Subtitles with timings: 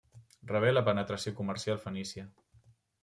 [0.51, 2.29] Rebé la penetració comercial fenícia.